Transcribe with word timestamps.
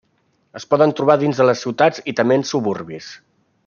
Es 0.59 0.65
poden 0.73 0.93
trobar 1.01 1.17
dins 1.25 1.43
de 1.43 1.47
les 1.49 1.63
ciutats 1.67 2.05
i 2.13 2.19
també 2.23 2.41
en 2.43 2.49
suburbis. 2.55 3.15